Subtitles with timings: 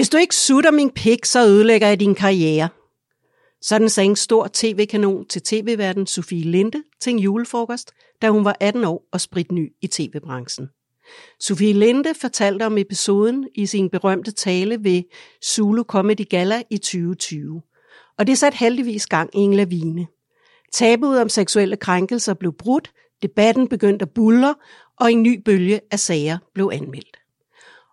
[0.00, 2.68] Hvis du ikke sutter min pik, så ødelægger jeg din karriere.
[3.62, 7.92] Sådan sagde en stor tv-kanon til tv-verden Sofie Linde til en julefrokost,
[8.22, 10.68] da hun var 18 år og spritny i tv-branchen.
[11.40, 15.02] Sofie Linde fortalte om episoden i sin berømte tale ved
[15.44, 17.62] Zulu Comedy Gala i 2020.
[18.18, 20.06] Og det satte heldigvis gang i en lavine.
[20.72, 22.92] Tabuet om seksuelle krænkelser blev brudt,
[23.22, 24.54] debatten begyndte at buller,
[25.00, 27.16] og en ny bølge af sager blev anmeldt.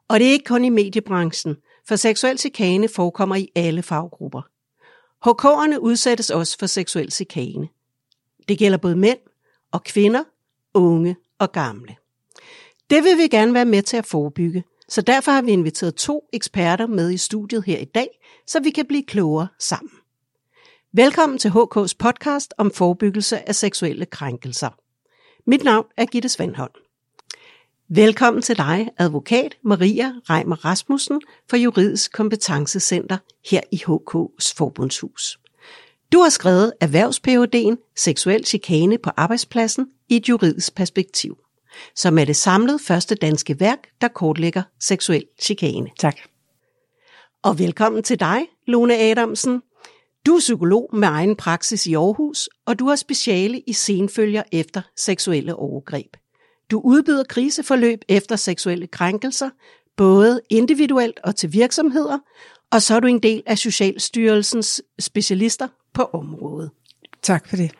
[0.09, 1.55] Og det er ikke kun i mediebranchen,
[1.87, 4.41] for seksuel chikane forekommer i alle faggrupper.
[5.27, 7.67] HK'erne udsættes også for seksuel chikane.
[8.47, 9.19] Det gælder både mænd
[9.71, 10.23] og kvinder,
[10.73, 11.95] unge og gamle.
[12.89, 16.29] Det vil vi gerne være med til at forebygge, så derfor har vi inviteret to
[16.33, 18.07] eksperter med i studiet her i dag,
[18.47, 19.91] så vi kan blive klogere sammen.
[20.93, 24.69] Velkommen til HK's podcast om forebyggelse af seksuelle krænkelser.
[25.45, 26.86] Mit navn er Gitte Svendholm.
[27.89, 33.17] Velkommen til dig, advokat Maria Reimer Rasmussen fra Juridisk Kompetencecenter
[33.49, 35.39] her i HK's Forbundshus.
[36.11, 37.21] Du har skrevet erhvervs
[37.95, 41.37] Seksuel chikane på arbejdspladsen i et juridisk perspektiv,
[41.95, 45.89] som er det samlede første danske værk, der kortlægger seksuel chikane.
[45.99, 46.17] Tak.
[47.43, 49.61] Og velkommen til dig, Lone Adamsen.
[50.25, 54.81] Du er psykolog med egen praksis i Aarhus, og du har speciale i senfølger efter
[54.97, 56.15] seksuelle overgreb.
[56.71, 59.49] Du udbyder kriseforløb efter seksuelle krænkelser,
[59.97, 62.17] både individuelt og til virksomheder,
[62.71, 66.69] og så er du en del af Socialstyrelsens specialister på området.
[67.21, 67.71] Tak for det.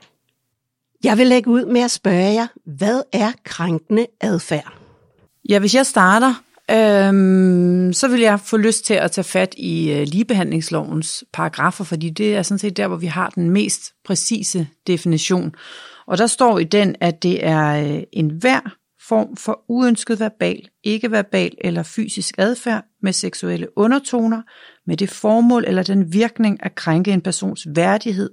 [1.04, 4.74] Jeg vil lægge ud med at spørge jer, hvad er krænkende adfærd?
[5.50, 6.34] Ja, hvis jeg starter,
[6.72, 12.10] øhm, så vil jeg få lyst til at tage fat i øh, ligebehandlingslovens paragrafer, fordi
[12.10, 15.56] det er sådan set der, hvor vi har den mest præcise definition.
[16.08, 18.78] Og der står i den, at det er øh, en hver
[19.08, 24.42] form for uønsket verbal, ikke-verbal eller fysisk adfærd med seksuelle undertoner,
[24.86, 28.30] med det formål eller den virkning at krænke en persons værdighed,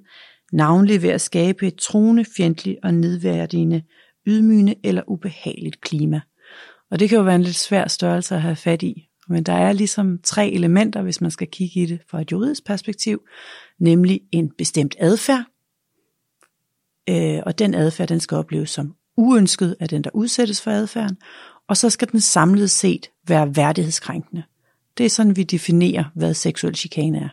[0.53, 3.83] navnlig ved at skabe et truende, fjendtligt og nedværdigende,
[4.27, 6.21] ydmygende eller ubehageligt klima.
[6.91, 9.53] Og det kan jo være en lidt svær størrelse at have fat i, men der
[9.53, 13.21] er ligesom tre elementer, hvis man skal kigge i det fra et juridisk perspektiv,
[13.81, 15.45] nemlig en bestemt adfærd,
[17.11, 21.17] øh, og den adfærd, den skal opleves som uønsket af den, der udsættes for adfærden,
[21.69, 24.43] og så skal den samlet set være værdighedskrænkende.
[24.99, 27.29] Det er sådan, vi definerer, hvad seksuel chikane er.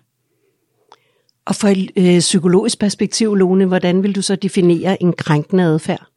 [1.46, 6.08] Og fra et øh, psykologisk perspektiv, Lone, hvordan vil du så definere en krænkende adfærd?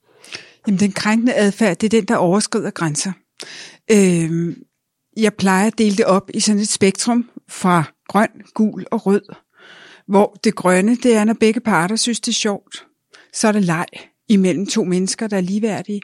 [0.66, 3.12] Jamen, den krænkende adfærd, det er den, der overskrider grænser.
[3.90, 4.56] Øh,
[5.16, 9.22] jeg plejer at dele det op i sådan et spektrum fra grøn, gul og rød,
[10.06, 12.86] hvor det grønne, det er, når begge parter synes, det er sjovt.
[13.34, 13.86] Så er der leg
[14.28, 16.00] imellem to mennesker, der er ligeværdige.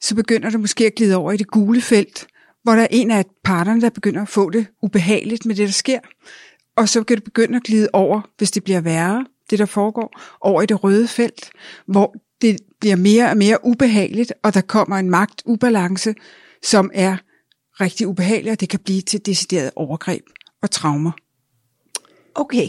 [0.00, 2.26] Så begynder det måske at glide over i det gule felt,
[2.62, 5.72] hvor der er en af parterne, der begynder at få det ubehageligt med det, der
[5.72, 6.00] sker.
[6.76, 10.20] Og så kan det begynde at glide over, hvis det bliver værre, det der foregår,
[10.40, 11.50] over i det røde felt,
[11.86, 16.14] hvor det bliver mere og mere ubehageligt, og der kommer en magtubalance,
[16.62, 17.16] som er
[17.80, 20.22] rigtig ubehagelig, og det kan blive til decideret overgreb
[20.62, 21.12] og traumer.
[22.34, 22.68] Okay,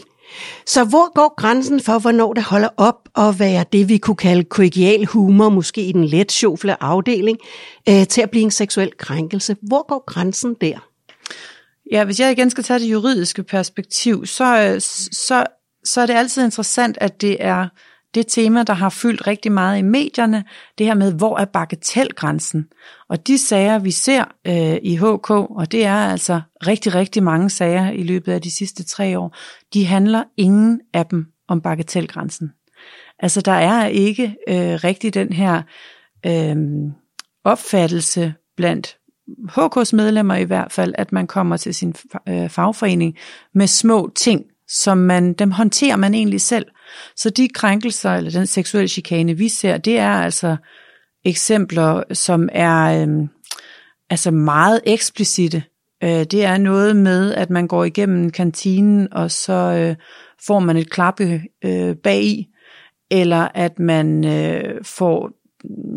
[0.66, 4.44] så hvor går grænsen for, hvornår det holder op at være det, vi kunne kalde
[4.44, 7.38] kollegial humor, måske i den let sjofle afdeling,
[7.90, 9.56] øh, til at blive en seksuel krænkelse?
[9.62, 10.90] Hvor går grænsen der?
[11.92, 15.46] Ja, hvis jeg igen skal tage det juridiske perspektiv, så, øh, så,
[15.84, 17.68] så er det altid interessant, at det er
[18.16, 20.44] det tema, der har fyldt rigtig meget i medierne,
[20.78, 22.66] det her med, hvor er bagatelgrænsen?
[23.10, 27.50] Og de sager, vi ser øh, i HK, og det er altså rigtig, rigtig mange
[27.50, 29.36] sager i løbet af de sidste tre år,
[29.74, 32.52] de handler ingen af dem om bagatelgrænsen.
[33.20, 35.62] Altså der er ikke øh, rigtig den her
[36.26, 36.56] øh,
[37.44, 38.98] opfattelse blandt
[39.30, 41.96] HK's medlemmer i hvert fald, at man kommer til sin
[42.30, 43.18] øh, fagforening
[43.54, 46.66] med små ting, som man, dem håndterer man egentlig selv.
[47.16, 50.56] Så de krænkelser, eller den seksuelle chikane, vi ser, det er altså
[51.26, 53.28] eksempler, som er øh,
[54.10, 55.64] altså meget eksplicite.
[56.04, 59.96] Øh, det er noget med, at man går igennem kantinen, og så øh,
[60.48, 62.48] får man et klappe øh, bag
[63.12, 65.32] eller at man øh, får,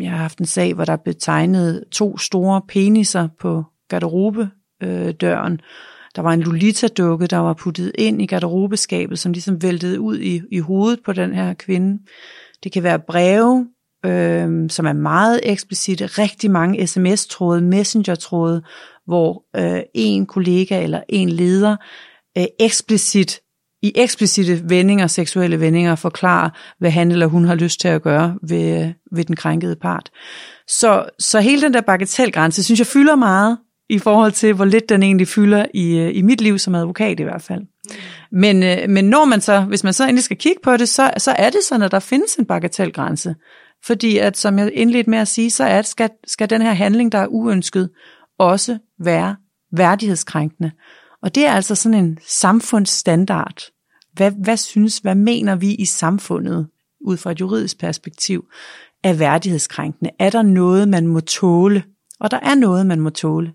[0.01, 5.59] jeg har haft en sag, hvor der er betegnet to store peniser på garderobedøren, øh,
[6.17, 10.41] der var en Lolita-dukke, der var puttet ind i garderobeskabet, som ligesom væltede ud i,
[10.51, 12.03] i hovedet på den her kvinde.
[12.63, 13.67] Det kan være breve,
[14.05, 18.61] øh, som er meget eksplicite, rigtig mange sms-tråde, messenger-tråde,
[19.05, 21.75] hvor øh, en kollega eller en leder
[22.37, 23.39] øh, eksplicit
[23.81, 26.49] i eksplicite vendinger, seksuelle vendinger, forklarer,
[26.79, 30.09] hvad han eller hun har lyst til at gøre ved, øh, ved den krænkede part.
[30.67, 33.57] Så, så hele den der bagatelgrænse, synes jeg fylder meget
[33.89, 37.19] i forhold til, hvor lidt den egentlig fylder i, øh, i mit liv som advokat
[37.19, 37.61] i hvert fald.
[38.31, 41.11] Men, øh, men når man så, hvis man så endelig skal kigge på det, så,
[41.17, 43.35] så er det sådan, at der findes en bagatelgrænse.
[43.85, 47.11] Fordi at, som jeg indledte med at sige, så er, skal, skal den her handling,
[47.11, 47.89] der er uønsket,
[48.39, 49.35] også være
[49.71, 50.71] værdighedskrænkende.
[51.23, 53.61] Og det er altså sådan en samfundsstandard.
[54.13, 56.67] Hvad, hvad synes, hvad mener vi i samfundet,
[57.01, 58.45] ud fra et juridisk perspektiv,
[59.03, 60.11] er værdighedskrænkende?
[60.19, 61.83] Er der noget, man må tåle?
[62.19, 63.53] Og der er noget, man må tåle.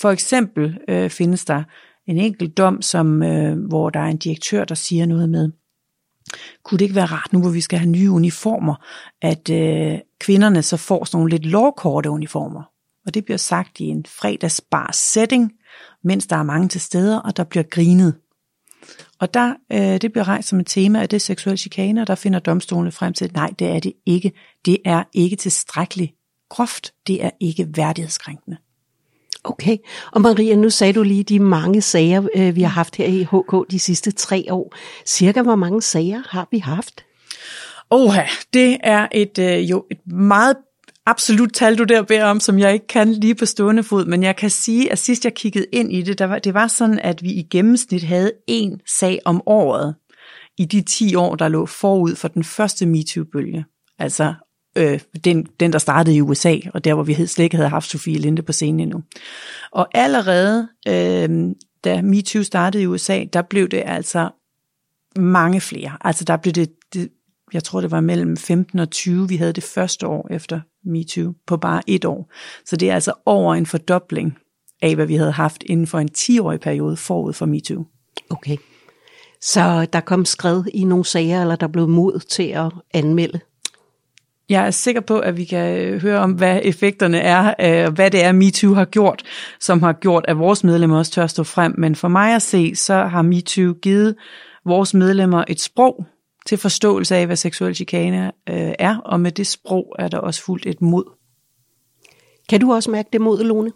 [0.00, 1.62] For eksempel øh, findes der
[2.06, 5.50] en enkelt dom, som, øh, hvor der er en direktør, der siger noget med,
[6.62, 8.74] kunne det ikke være rart nu, hvor vi skal have nye uniformer,
[9.22, 12.62] at øh, kvinderne så får sådan nogle lidt lovkorte uniformer.
[13.06, 15.52] Og det bliver sagt i en fredagsbar setting,
[16.04, 18.14] mens der er mange til steder, og der bliver grinet.
[19.20, 22.14] Og der, øh, det bliver rejst som et tema at det seksuel chikane, og der
[22.14, 24.32] finder domstolene frem til, at nej, det er det ikke.
[24.64, 26.12] Det er ikke tilstrækkeligt
[26.48, 26.94] groft.
[27.06, 28.56] Det er ikke værdighedskrænkende.
[29.44, 29.76] Okay,
[30.12, 33.22] og Maria, nu sagde du lige de mange sager, øh, vi har haft her i
[33.22, 34.74] HK de sidste tre år.
[35.06, 37.04] Cirka hvor mange sager har vi haft?
[37.90, 40.56] Oha, det er et øh, jo et meget
[41.06, 44.22] absolut tal, du der beder om, som jeg ikke kan lige på stående fod, men
[44.22, 46.98] jeg kan sige, at sidst jeg kiggede ind i det, der var, det var sådan,
[46.98, 49.94] at vi i gennemsnit havde en sag om året
[50.58, 53.64] i de 10 år, der lå forud for den første MeToo-bølge.
[53.98, 54.34] Altså
[54.78, 57.90] øh, den, den, der startede i USA, og der, hvor vi slet ikke havde haft
[57.90, 59.02] Sofie Linde på scenen endnu.
[59.70, 61.54] Og allerede, øh,
[61.84, 64.30] da MeToo startede i USA, der blev det altså
[65.16, 65.96] mange flere.
[66.00, 67.08] Altså der blev det, det,
[67.52, 71.34] jeg tror det var mellem 15 og 20, vi havde det første år efter MeToo,
[71.46, 72.32] på bare et år.
[72.66, 74.38] Så det er altså over en fordobling
[74.82, 77.84] af, hvad vi havde haft inden for en 10-årig periode forud for MeToo.
[78.30, 78.56] Okay.
[79.40, 83.40] Så der kom skred i nogle sager, eller der blev mod til at anmelde?
[84.48, 88.10] Jeg er sikker på, at vi kan øh, høre om, hvad effekterne er, øh, hvad
[88.10, 89.22] det er, MeToo har gjort,
[89.60, 91.74] som har gjort, at vores medlemmer også tør stå frem.
[91.78, 94.16] Men for mig at se, så har MeToo givet
[94.64, 96.06] vores medlemmer et sprog
[96.46, 100.42] til forståelse af, hvad seksuel chikane øh, er, og med det sprog er der også
[100.42, 101.04] fuldt et mod.
[102.48, 103.72] Kan du også mærke det mod, Lone?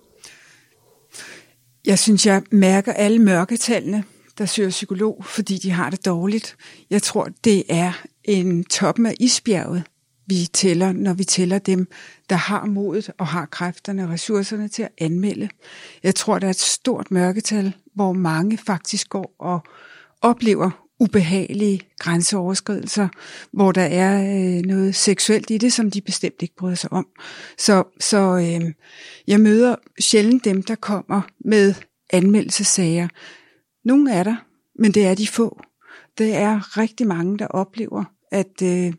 [1.87, 4.05] Jeg synes, jeg mærker alle mørketallene,
[4.39, 6.57] der søger psykolog, fordi de har det dårligt.
[6.91, 7.93] Jeg tror, det er
[8.25, 9.83] en toppen af isbjerget,
[10.33, 11.89] vi tæller, når vi tæller dem,
[12.31, 15.49] der har modet og har kræfterne og ressourcerne til at anmelde.
[16.03, 19.61] Jeg tror, der er et stort mørketal, hvor mange faktisk går og
[20.23, 20.71] oplever
[21.01, 23.09] ubehagelige grænseoverskridelser,
[23.53, 27.07] hvor der er øh, noget seksuelt i det, som de bestemt ikke bryder sig om.
[27.59, 28.73] Så, så øh,
[29.27, 31.75] jeg møder sjældent dem, der kommer med
[32.13, 33.09] anmeldelsesager.
[33.85, 34.37] Nogle er der,
[34.79, 35.61] men det er de få.
[36.19, 38.93] Det er rigtig mange, der oplever, at øh,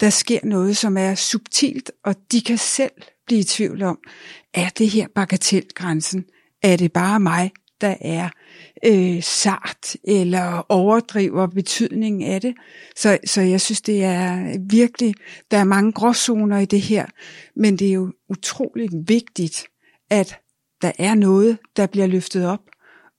[0.00, 2.92] der sker noget, som er subtilt, og de kan selv
[3.26, 3.98] blive i tvivl om,
[4.54, 6.24] er det her bagatelgrænsen?
[6.62, 7.50] Er det bare mig,
[7.80, 8.28] der er
[8.86, 12.54] øh, sart eller overdriver betydningen af det.
[12.96, 15.14] Så, så jeg synes, det er virkelig,
[15.50, 17.06] der er mange gråzoner i det her,
[17.56, 19.66] men det er jo utroligt vigtigt,
[20.10, 20.38] at
[20.82, 22.60] der er noget, der bliver løftet op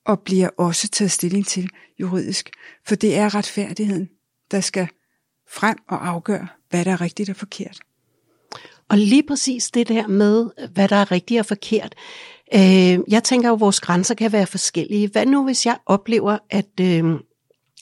[0.06, 1.70] og bliver også taget stilling til
[2.00, 2.50] juridisk.
[2.88, 4.10] For det er retfærdigheden,
[4.52, 4.88] der skal
[5.50, 7.80] frem og afgøre, hvad der er rigtigt og forkert.
[8.90, 11.96] Og lige præcis det der med, hvad der er rigtigt og forkert.
[12.54, 15.08] Øh, jeg tænker jo, at vores grænser kan være forskellige.
[15.08, 16.80] Hvad nu, hvis jeg oplever, at...
[16.82, 17.16] Øh,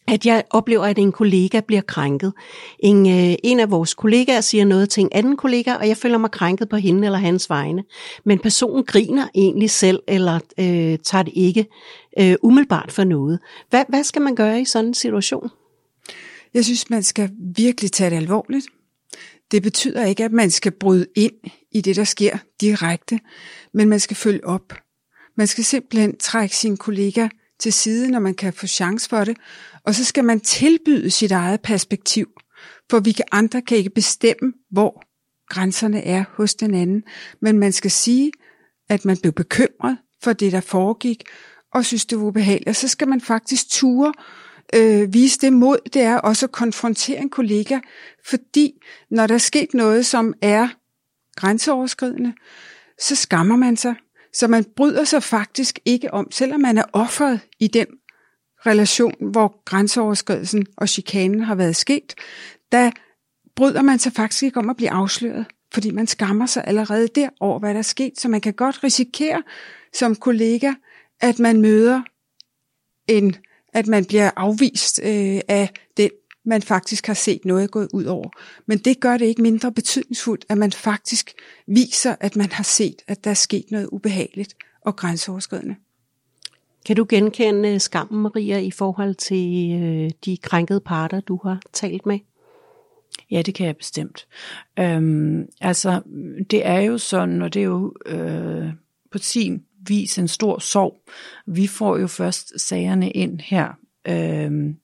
[0.08, 2.34] at jeg oplever, at en kollega bliver krænket.
[2.80, 6.18] En, øh, en af vores kollegaer siger noget til en anden kollega, og jeg føler
[6.18, 7.84] mig krænket på hende eller hans vegne.
[8.24, 11.66] Men personen griner egentlig selv, eller øh, tager det ikke
[12.20, 13.40] øh, umiddelbart for noget.
[13.70, 15.50] Hvad, hvad skal man gøre i sådan en situation?
[16.54, 18.68] Jeg synes, man skal virkelig tage det alvorligt.
[19.52, 21.34] Det betyder ikke, at man skal bryde ind
[21.72, 23.20] i det, der sker direkte,
[23.74, 24.74] men man skal følge op.
[25.38, 27.28] Man skal simpelthen trække sin kollega
[27.60, 29.38] til side, når man kan få chance for det,
[29.86, 32.28] og så skal man tilbyde sit eget perspektiv,
[32.90, 35.04] for vi kan, andre kan ikke bestemme, hvor
[35.50, 37.04] grænserne er hos den anden,
[37.42, 38.32] men man skal sige,
[38.90, 41.24] at man blev bekymret for det, der foregik,
[41.74, 44.14] og synes, det var ubehageligt, og så skal man faktisk ture
[44.76, 47.80] øh, vise det mod, det er også at konfrontere en kollega,
[48.26, 48.74] fordi
[49.12, 50.68] når der er sket noget, som er
[51.36, 52.34] grænseoverskridende,
[53.00, 53.96] så skammer man sig.
[54.34, 57.88] Så man bryder sig faktisk ikke om, selvom man er offeret i den
[58.66, 62.16] relation, hvor grænseoverskridelsen og chikanen har været sket,
[62.72, 62.92] der
[63.56, 67.30] bryder man sig faktisk ikke om at blive afsløret, fordi man skammer sig allerede der
[67.40, 68.20] over, hvad der er sket.
[68.20, 69.44] Så man kan godt risikere
[69.94, 70.74] som kollega,
[71.22, 72.02] at man møder
[73.08, 73.36] en
[73.74, 76.10] at man bliver afvist øh, af den,
[76.46, 78.30] man faktisk har set noget gået ud over.
[78.66, 81.32] Men det gør det ikke mindre betydningsfuldt, at man faktisk
[81.68, 85.76] viser, at man har set, at der er sket noget ubehageligt, og grænseoverskridende.
[86.86, 92.06] Kan du genkende skammen, Maria, i forhold til øh, de krænkede parter, du har talt
[92.06, 92.20] med?
[93.32, 94.28] Ja, det kan jeg bestemt.
[94.80, 96.02] Øhm, altså,
[96.52, 98.74] det er jo sådan, og det er jo øh,
[99.12, 101.02] på sin vis en stor sorg.
[101.48, 103.68] Vi får jo først sagerne ind her,
[104.08, 104.76] øh,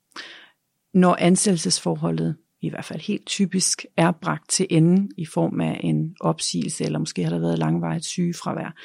[0.93, 6.15] når ansættelsesforholdet i hvert fald helt typisk er bragt til ende i form af en
[6.19, 8.75] opsigelse, eller måske har der været langvarigt sygefravær.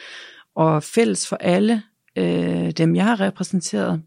[0.54, 1.82] Og fælles for alle
[2.16, 4.02] øh, dem, jeg har repræsenteret,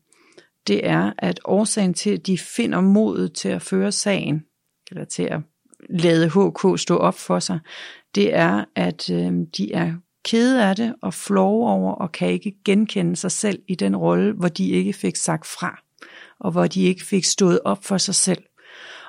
[0.67, 4.43] det er, at årsagen til, at de finder modet til at føre sagen,
[4.91, 5.39] eller til at
[5.89, 7.59] lade HK stå op for sig,
[8.15, 9.93] det er, at øh, de er
[10.27, 14.33] kede af det og flove over og kan ikke genkende sig selv i den rolle,
[14.33, 15.79] hvor de ikke fik sagt fra,
[16.39, 18.43] og hvor de ikke fik stået op for sig selv.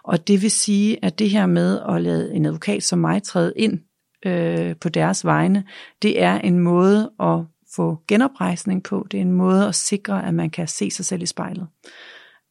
[0.04, 3.52] Og det vil sige, at det her med at lade en advokat som mig træde
[3.56, 3.80] ind
[4.26, 5.64] øh, på deres vegne,
[6.02, 7.38] det er en måde at
[7.76, 9.06] få genoprejsning på.
[9.10, 11.66] Det er en måde at sikre, at man kan se sig selv i spejlet.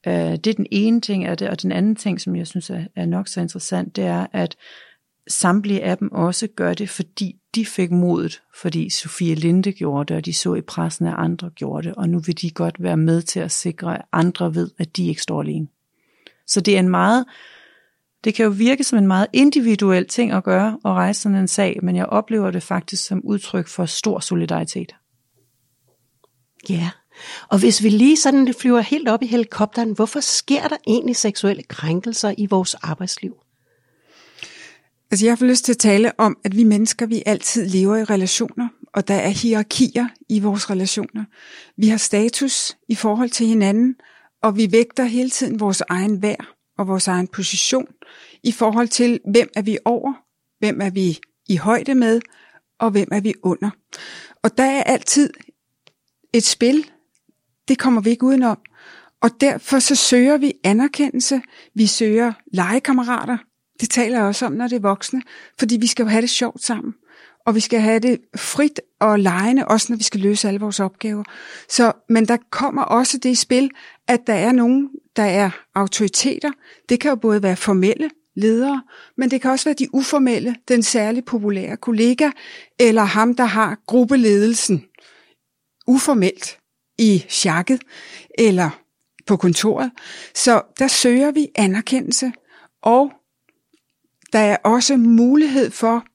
[0.08, 2.70] Øh, det er den ene ting af det, og den anden ting, som jeg synes
[2.70, 4.56] er, er nok så interessant, det er, at
[5.28, 10.18] samtlige af dem også gør det, fordi de fik modet, fordi Sofie Linde gjorde det,
[10.18, 12.98] og de så i pressen, at andre gjorde det, og nu vil de godt være
[12.98, 15.68] med til at sikre, at andre ved, at de ikke står alene.
[16.48, 17.26] Så det er en meget,
[18.24, 21.48] det kan jo virke som en meget individuel ting at gøre, og rejse sådan en
[21.48, 24.96] sag, men jeg oplever det faktisk som udtryk for stor solidaritet.
[26.70, 26.90] Ja,
[27.50, 31.64] og hvis vi lige sådan flyver helt op i helikopteren, hvorfor sker der egentlig seksuelle
[31.64, 33.36] krænkelser i vores arbejdsliv?
[35.12, 38.04] Altså jeg har lyst til at tale om, at vi mennesker, vi altid lever i
[38.04, 41.24] relationer, og der er hierarkier i vores relationer.
[41.78, 43.96] Vi har status i forhold til hinanden,
[44.44, 46.46] og vi vægter hele tiden vores egen værd
[46.78, 47.88] og vores egen position
[48.44, 50.14] i forhold til, hvem er vi over,
[50.60, 52.22] hvem er vi i højde med,
[52.80, 53.70] og hvem er vi under.
[54.44, 55.34] Og der er altid
[56.34, 56.86] et spil,
[57.68, 58.58] det kommer vi ikke udenom.
[59.22, 61.42] Og derfor så søger vi anerkendelse,
[61.74, 63.38] vi søger legekammerater,
[63.82, 65.22] det taler jeg også om, når det er voksne,
[65.60, 66.94] fordi vi skal jo have det sjovt sammen.
[67.46, 70.80] Og vi skal have det frit og lejende, også når vi skal løse alle vores
[70.80, 71.24] opgaver.
[71.70, 73.72] Så, men der kommer også det i spil,
[74.08, 76.52] at der er nogen, der er autoriteter.
[76.90, 78.84] Det kan jo både være formelle ledere,
[79.18, 82.32] men det kan også være de uformelle, den særligt populære kollega,
[82.80, 84.86] eller ham, der har gruppeledelsen
[85.88, 86.58] uformelt
[86.98, 87.82] i sjakket,
[88.38, 88.70] eller
[89.26, 89.92] på kontoret.
[90.36, 92.32] Så der søger vi anerkendelse,
[92.84, 93.12] og
[94.34, 96.06] der er også mulighed for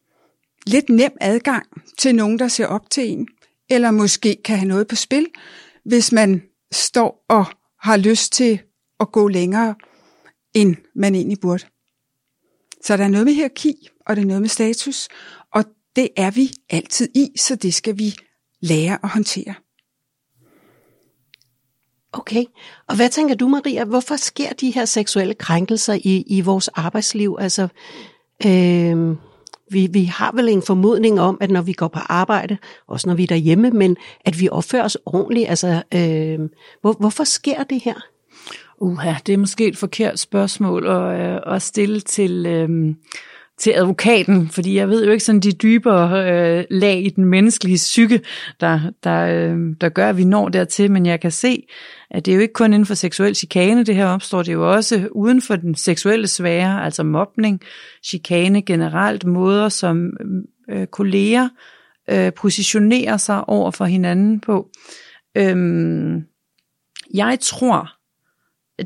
[0.66, 1.66] lidt nem adgang
[1.98, 3.28] til nogen, der ser op til en,
[3.70, 5.26] eller måske kan have noget på spil,
[5.84, 6.42] hvis man
[6.72, 7.44] står og
[7.80, 8.60] har lyst til
[9.00, 9.74] at gå længere,
[10.54, 11.64] end man egentlig burde.
[12.84, 15.08] Så der er noget med hierarki, og det er noget med status,
[15.52, 15.64] og
[15.96, 18.14] det er vi altid i, så det skal vi
[18.60, 19.54] lære at håndtere.
[22.12, 22.44] Okay,
[22.88, 23.84] og hvad tænker du, Maria?
[23.84, 27.36] Hvorfor sker de her seksuelle krænkelser i, i vores arbejdsliv?
[27.40, 27.68] Altså,
[28.46, 29.16] øh,
[29.70, 32.56] vi, vi har vel en formodning om, at når vi går på arbejde,
[32.88, 35.48] også når vi er derhjemme, men at vi opfører os ordentligt.
[35.48, 36.38] Altså, øh,
[36.80, 37.94] hvor, hvorfor sker det her?
[38.80, 42.94] Uha, det er måske et forkert spørgsmål at, øh, at stille til, øh,
[43.62, 47.76] til advokaten, fordi jeg ved jo ikke sådan de dybere øh, lag i den menneskelige
[47.76, 48.20] psyke,
[48.60, 51.66] der, der, øh, der gør, at vi når dertil, men jeg kan se,
[52.10, 54.52] at det er jo ikke kun inden for seksuel chikane, det her opstår, det er
[54.52, 57.60] jo også uden for den seksuelle sfære, altså mobning,
[58.04, 60.10] chikane generelt, måder som
[60.70, 61.48] øh, kolleger
[62.10, 64.68] øh, positionerer sig over for hinanden på.
[65.36, 66.24] Øhm,
[67.14, 67.90] jeg tror,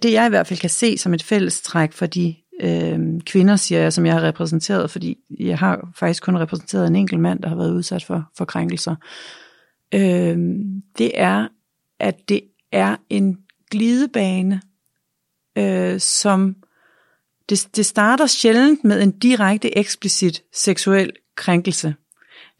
[0.02, 3.80] det jeg i hvert fald kan se som et fællestræk for de øh, kvinder, siger
[3.80, 7.48] jeg, som jeg har repræsenteret, fordi jeg har faktisk kun repræsenteret en enkelt mand, der
[7.48, 8.96] har været udsat for, for krænkelser,
[9.94, 10.38] øh,
[10.98, 11.48] det er,
[12.00, 12.40] at det
[12.72, 13.38] er en
[13.70, 14.60] glidebane,
[15.58, 16.56] øh, som
[17.48, 21.94] det, det starter sjældent med en direkte eksplicit seksuel krænkelse.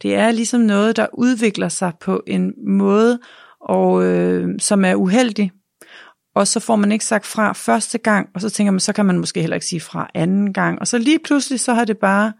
[0.01, 3.19] Det er ligesom noget, der udvikler sig på en måde,
[3.59, 5.51] og øh, som er uheldig,
[6.39, 9.05] og så får man ikke sagt fra første gang, og så tænker man, så kan
[9.05, 11.97] man måske heller ikke sige fra anden gang, og så lige pludselig, så har det
[11.97, 12.33] bare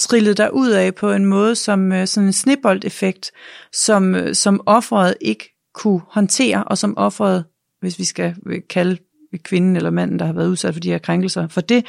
[0.00, 3.30] trillet der ud af på en måde som øh, sådan en snibboldeffekt,
[3.72, 7.44] som, øh, som offeret ikke kunne håndtere, og som offeret,
[7.80, 8.98] hvis vi skal øh, kalde
[9.42, 11.86] kvinden eller manden, der har været udsat for de her krænkelser, for det,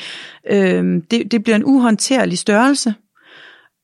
[0.52, 2.94] øh, det, det bliver en uhåndterlig størrelse.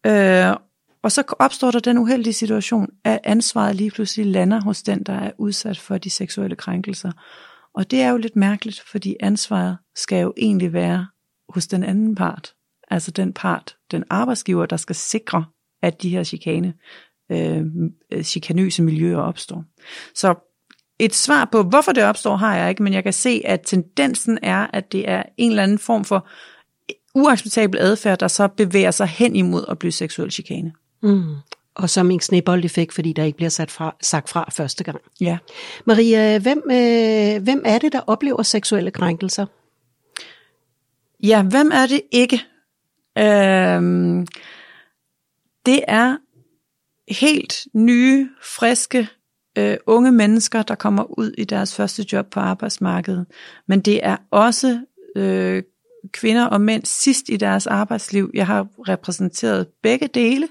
[0.05, 0.55] Øh,
[1.03, 5.13] og så opstår der den uheldige situation, at ansvaret lige pludselig lander hos den, der
[5.13, 7.11] er udsat for de seksuelle krænkelser.
[7.73, 11.07] Og det er jo lidt mærkeligt, fordi ansvaret skal jo egentlig være
[11.49, 12.53] hos den anden part.
[12.91, 15.45] Altså den part, den arbejdsgiver, der skal sikre,
[15.81, 16.73] at de her chikane
[17.31, 17.63] øh,
[18.11, 19.63] øh chikanøse miljøer opstår.
[20.15, 20.35] Så
[20.99, 24.39] et svar på, hvorfor det opstår, har jeg ikke, men jeg kan se, at tendensen
[24.43, 26.27] er, at det er en eller anden form for
[27.15, 30.73] uacceptabel adfærd, der så bevæger sig hen imod at blive seksuel chikane.
[31.01, 31.35] Mm.
[31.75, 35.01] Og som en sneboldeffekt, fordi der ikke bliver sat fra, sagt fra første gang.
[35.21, 35.37] Ja.
[35.85, 39.45] Maria, hvem, øh, hvem er det, der oplever seksuelle krænkelser?
[41.23, 42.41] Ja, hvem er det ikke?
[43.17, 44.27] Øhm,
[45.65, 46.17] det er
[47.09, 49.07] helt nye, friske,
[49.57, 53.25] øh, unge mennesker, der kommer ud i deres første job på arbejdsmarkedet.
[53.67, 54.79] Men det er også
[55.15, 55.63] øh,
[56.11, 58.31] kvinder og mænd sidst i deres arbejdsliv.
[58.33, 60.47] Jeg har repræsenteret begge dele.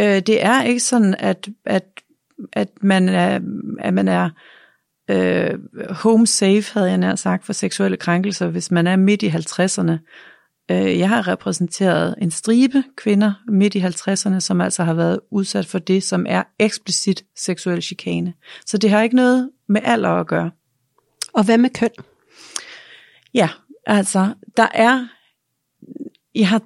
[0.00, 1.84] Øh, det er ikke sådan, at, at,
[2.52, 3.40] at man er,
[3.80, 4.30] at man er
[5.10, 5.58] øh,
[5.90, 9.92] home safe, havde jeg nær sagt, for seksuelle krænkelser, hvis man er midt i 50'erne.
[10.70, 15.66] Øh, jeg har repræsenteret en stribe kvinder midt i 50'erne, som altså har været udsat
[15.66, 18.34] for det, som er eksplicit seksuel chikane.
[18.66, 20.50] Så det har ikke noget med alder at gøre.
[21.32, 21.90] Og hvad med køn?
[23.34, 23.48] Ja,
[23.86, 25.06] altså, der er,
[26.34, 26.62] jeg har,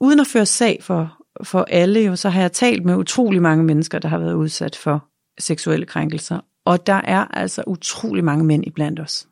[0.00, 3.64] uden at føre sag for, for alle, jo, så har jeg talt med utrolig mange
[3.64, 5.04] mennesker, der har været udsat for
[5.38, 6.40] seksuelle krænkelser.
[6.64, 9.28] Og der er altså utrolig mange mænd iblandt os.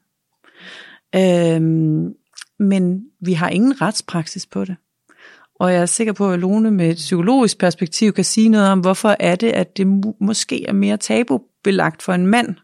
[1.17, 2.13] Øhm,
[2.59, 4.77] men vi har ingen retspraksis på det.
[5.61, 8.81] Og jeg er sikker på, at Lone med et psykologisk perspektiv kan sige noget om,
[8.81, 9.87] hvorfor er det, at det
[10.21, 12.57] måske er mere tabubelagt for en mand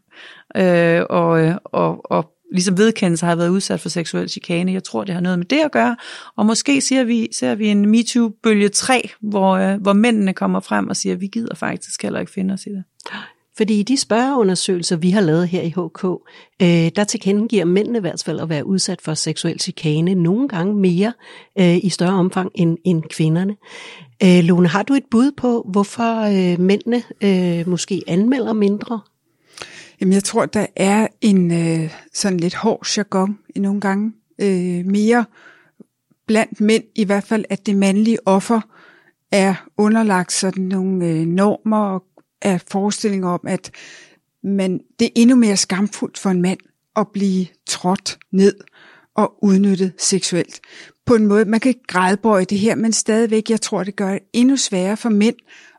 [0.56, 4.73] øh, og, og, og ligesom vedkendelse har været udsat for seksuel chikane.
[4.73, 5.97] Jeg tror, det har noget med det at gøre.
[6.37, 10.88] Og måske ser vi, ser vi en MeToo-bølge 3, hvor, øh, hvor mændene kommer frem
[10.88, 12.85] og siger, at vi gider faktisk heller ikke finde os i det.
[13.57, 16.04] Fordi i de spørgeundersøgelser, vi har lavet her i HK,
[16.62, 20.75] øh, der tilkendegiver mændene i hvert fald at være udsat for seksuel chikane nogle gange
[20.75, 21.12] mere
[21.59, 23.57] øh, i større omfang end, end kvinderne.
[24.23, 29.00] Øh, Lone, har du et bud på, hvorfor øh, mændene øh, måske anmelder mindre?
[30.00, 34.12] Jamen, jeg tror, der er en øh, sådan lidt hård jargon i nogle gange.
[34.40, 35.25] Øh, mere
[36.26, 38.60] blandt mænd i hvert fald, at det mandlige offer
[39.32, 42.04] er underlagt sådan nogle øh, normer og
[42.43, 43.71] af forestillinger om, at
[44.43, 46.58] man, det er endnu mere skamfuldt for en mand
[46.97, 48.54] at blive trådt ned
[49.15, 50.60] og udnyttet seksuelt.
[51.06, 54.10] På en måde, man kan ikke grædbøje det her, men stadigvæk, jeg tror, det gør
[54.10, 55.36] det endnu sværere for mænd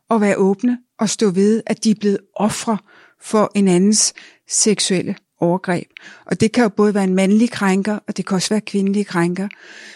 [0.10, 2.78] at være åbne og stå ved, at de er blevet ofre
[3.24, 4.14] for en andens
[4.50, 5.88] seksuelle overgreb.
[6.26, 9.06] Og det kan jo både være en mandlig krænker, og det kan også være kvindelige
[9.06, 9.48] krænker.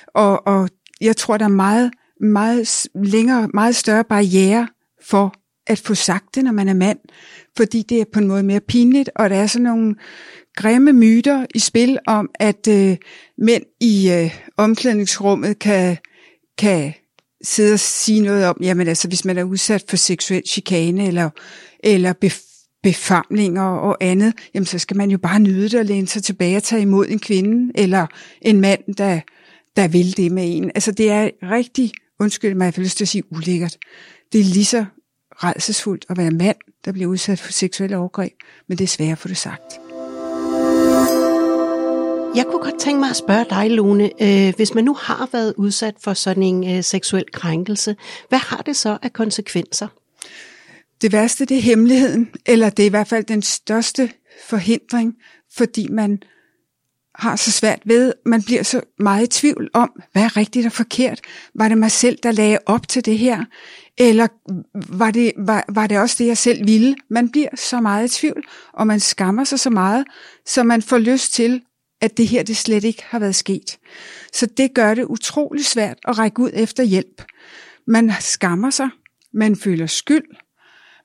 [0.07, 0.69] Og, og
[1.01, 4.67] jeg tror, der er meget, meget længere, meget større barriere
[5.03, 5.33] for
[5.67, 6.99] at få sagt det, når man er mand,
[7.57, 9.95] fordi det er på en måde mere pinligt, og der er sådan nogle
[10.55, 12.97] grimme myter i spil om, at øh,
[13.37, 15.97] mænd i øh, omklædningsrummet kan,
[16.57, 16.93] kan
[17.41, 21.29] sidde og sige noget om, jamen altså, hvis man er udsat for seksuel chikane eller,
[21.79, 22.54] eller bef-
[22.85, 26.57] befamlinger og andet, jamen så skal man jo bare nyde det og læne sig tilbage
[26.57, 28.07] og tage imod en kvinde eller
[28.41, 29.19] en mand, der,
[29.75, 30.71] der vil det med en.
[30.75, 33.77] Altså det er rigtig, undskyld mig, jeg har lyst til at sige ulækkert.
[34.33, 34.85] Det er lige så
[35.31, 38.33] redselsfuldt at være mand, der bliver udsat for seksuelle overgreb,
[38.67, 39.79] men det er svært at få det sagt.
[42.35, 45.53] Jeg kunne godt tænke mig at spørge dig, Lone, øh, hvis man nu har været
[45.57, 47.95] udsat for sådan en øh, seksuel krænkelse,
[48.29, 49.87] hvad har det så af konsekvenser?
[51.01, 54.11] Det værste, det er hemmeligheden, eller det er i hvert fald den største
[54.47, 55.15] forhindring,
[55.57, 56.19] fordi man
[57.15, 60.71] har så svært ved, man bliver så meget i tvivl om, hvad er rigtigt og
[60.71, 61.21] forkert?
[61.55, 63.45] Var det mig selv, der lagde op til det her?
[63.97, 64.27] Eller
[64.95, 66.95] var det, var, var det også det, jeg selv ville?
[67.09, 70.05] Man bliver så meget i tvivl, og man skammer sig så meget,
[70.45, 71.61] så man får lyst til,
[72.01, 73.77] at det her det slet ikke har været sket.
[74.33, 77.23] Så det gør det utrolig svært at række ud efter hjælp.
[77.87, 78.89] Man skammer sig,
[79.33, 80.25] man føler skyld,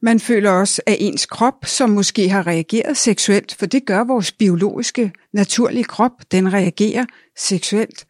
[0.03, 4.33] man føler også, at ens krop, som måske har reageret seksuelt, for det gør vores
[4.33, 7.05] biologiske, naturlige krop, den reagerer
[7.39, 8.07] seksuelt,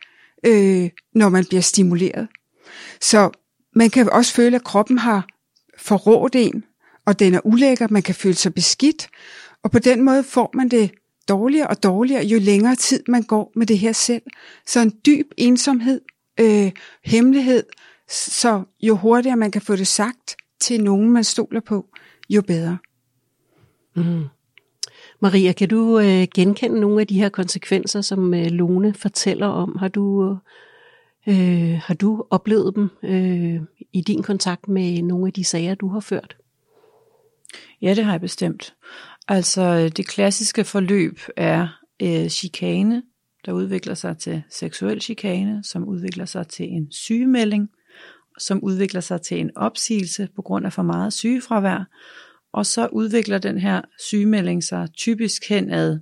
[0.47, 2.29] øh, når man bliver stimuleret.
[3.01, 3.31] Så
[3.75, 5.27] man kan også føle, at kroppen har
[5.79, 6.65] forrådt en,
[7.07, 9.09] og den er ulækker, man kan føle sig beskidt,
[9.63, 10.91] og på den måde får man det
[11.29, 14.23] dårligere og dårligere, jo længere tid man går med det her selv.
[14.67, 16.01] Så en dyb ensomhed,
[16.41, 16.73] øh,
[17.05, 17.63] hemmelighed,
[18.09, 21.87] så jo hurtigere man kan få det sagt til nogen, man stoler på,
[22.31, 22.79] jo bedre.
[23.97, 24.25] Mm.
[25.21, 29.77] Maria, kan du øh, genkende nogle af de her konsekvenser, som øh, Lone fortæller om?
[29.79, 30.37] Har du,
[31.27, 33.61] øh, har du oplevet dem øh,
[33.93, 36.37] i din kontakt med nogle af de sager, du har ført?
[37.83, 38.75] Ja, det har jeg bestemt.
[39.29, 41.69] Altså det klassiske forløb er
[42.03, 43.03] øh, chikane,
[43.47, 47.71] der udvikler sig til seksuel chikane, som udvikler sig til en sygemelding,
[48.41, 51.85] som udvikler sig til en opsigelse på grund af for meget sygefravær.
[52.53, 55.99] Og så udvikler den her sygemelding sig typisk hen ad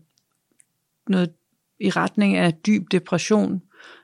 [1.08, 1.32] noget
[1.80, 3.62] i retning af dyb depression,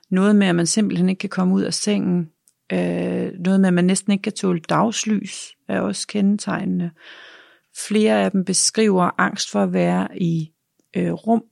[0.09, 2.29] noget med, at man simpelthen ikke kan komme ud af sengen,
[2.71, 6.91] øh, noget med, at man næsten ikke kan tåle dagslys, er også kendetegnende.
[7.87, 10.51] Flere af dem beskriver angst for at være i
[10.95, 11.43] øh, rum,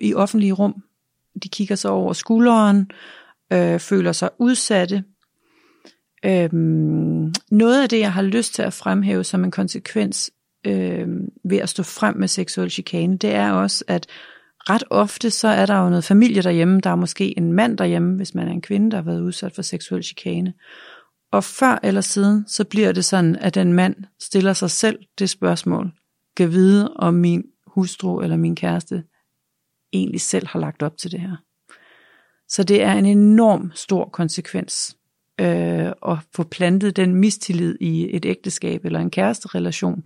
[0.00, 0.82] i offentlige rum.
[1.42, 2.90] De kigger sig over skulderen,
[3.52, 5.04] øh, føler sig udsatte.
[6.24, 10.30] Øhm, noget af det, jeg har lyst til at fremhæve som en konsekvens
[10.66, 11.08] øh,
[11.44, 14.06] ved at stå frem med seksuel chikane, det er også, at
[14.70, 18.16] ret ofte så er der jo noget familie derhjemme, der er måske en mand derhjemme,
[18.16, 20.54] hvis man er en kvinde, der har været udsat for seksuel chikane.
[21.32, 25.30] Og før eller siden, så bliver det sådan, at den mand stiller sig selv det
[25.30, 25.92] spørgsmål,
[26.36, 29.04] kan vide, om min hustru eller min kæreste
[29.92, 31.36] egentlig selv har lagt op til det her.
[32.48, 34.96] Så det er en enorm stor konsekvens
[35.40, 40.04] øh, at få plantet den mistillid i et ægteskab eller en kæresterelation.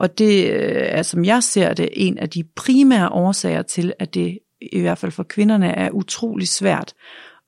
[0.00, 4.14] Og det øh, er, som jeg ser det, en af de primære årsager til, at
[4.14, 4.38] det
[4.72, 6.94] i hvert fald for kvinderne er utrolig svært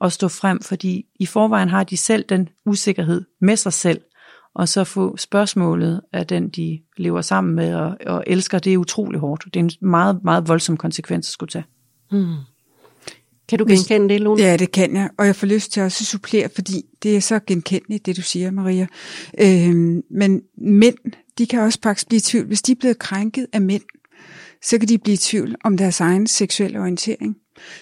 [0.00, 4.00] at stå frem, fordi i forvejen har de selv den usikkerhed med sig selv,
[4.54, 8.78] og så få spørgsmålet af den, de lever sammen med og, og elsker, det er
[8.78, 9.44] utrolig hårdt.
[9.44, 11.64] Det er en meget, meget voldsom konsekvens at skulle tage.
[12.10, 12.34] Hmm.
[13.48, 14.42] Kan du genkende det, Lone?
[14.42, 17.20] Ja, det kan jeg, og jeg får lyst til at også supplere, fordi det er
[17.20, 18.86] så genkendeligt, det du siger, Maria.
[19.40, 20.96] Øhm, men mænd,
[21.38, 22.46] de kan også faktisk blive i tvivl.
[22.46, 23.82] Hvis de er blevet krænket af mænd,
[24.62, 27.36] så kan de blive i tvivl om deres egen seksuelle orientering.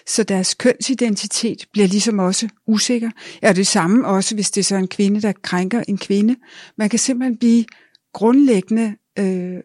[0.06, 3.10] Så deres kønsidentitet bliver ligesom også usikker.
[3.42, 6.36] Ja, det samme også, hvis det er så en kvinde, der krænker en kvinde.
[6.78, 7.64] Man kan simpelthen blive
[8.12, 9.56] grundlæggende øh,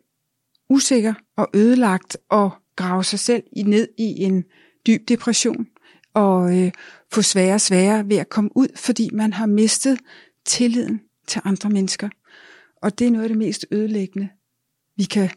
[0.69, 4.43] usikker og ødelagt og grave sig selv ned i en
[4.87, 5.67] dyb depression
[6.13, 6.71] og øh,
[7.11, 9.99] få sværere og sværere ved at komme ud, fordi man har mistet
[10.45, 12.09] tilliden til andre mennesker.
[12.81, 14.29] Og det er noget af det mest ødelæggende,
[14.97, 15.29] vi kan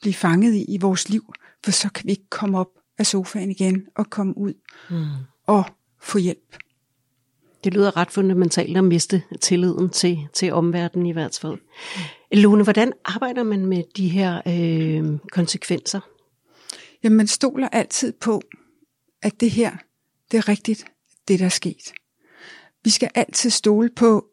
[0.00, 1.32] blive fanget i i vores liv,
[1.64, 4.54] for så kan vi ikke komme op af sofaen igen og komme ud
[4.90, 5.04] mm.
[5.46, 5.64] og
[6.00, 6.56] få hjælp.
[7.64, 11.58] Det lyder ret fundamentalt at miste tilliden til, til omverdenen i hvert fald.
[12.32, 16.00] Lone, hvordan arbejder man med de her øh, konsekvenser?
[17.02, 18.42] Jamen, man stoler altid på,
[19.22, 19.76] at det her,
[20.32, 20.84] det er rigtigt,
[21.28, 21.92] det der er sket.
[22.84, 24.26] Vi skal altid stole på,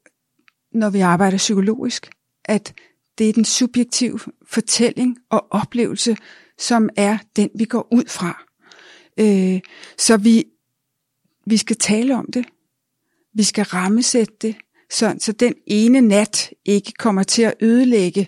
[0.72, 2.10] når vi arbejder psykologisk,
[2.46, 2.74] at
[3.18, 6.18] det er den subjektive fortælling og oplevelse,
[6.58, 8.46] som er den, vi går ud fra.
[9.18, 9.62] Øh,
[9.98, 10.46] så vi,
[11.46, 12.46] vi skal tale om det.
[13.34, 14.56] Vi skal rammesætte det,
[14.90, 18.28] sådan, så den ene nat ikke kommer til at ødelægge